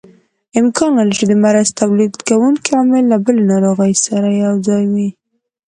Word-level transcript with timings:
امکان 0.59 0.91
لري 0.99 1.13
چې 1.19 1.25
د 1.27 1.33
مرض 1.43 1.67
تولید 1.81 2.13
کوونکی 2.27 2.69
عامل 2.77 3.03
له 3.11 3.17
بلې 3.25 3.43
ناروغۍ 3.51 3.93
سره 4.05 4.27
یوځای 4.43 4.83
وي. 4.93 5.09